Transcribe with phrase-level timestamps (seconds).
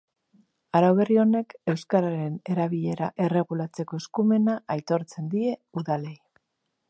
[0.77, 6.17] Arau berri honek euskararen erabilera erregulatzeko eskumena aitortzen die udalei.